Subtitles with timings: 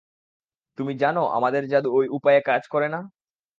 [0.77, 2.99] তুমি জানো আমাদের জাদু ঐ উপায়ে কাজ করেনা।